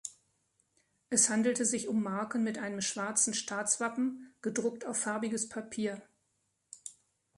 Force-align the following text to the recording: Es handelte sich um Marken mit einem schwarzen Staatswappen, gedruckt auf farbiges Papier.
Es 1.11 1.29
handelte 1.29 1.63
sich 1.63 1.87
um 1.87 2.01
Marken 2.01 2.43
mit 2.43 2.57
einem 2.57 2.81
schwarzen 2.81 3.35
Staatswappen, 3.35 4.33
gedruckt 4.41 4.83
auf 4.83 4.97
farbiges 4.97 5.47
Papier. 5.47 6.01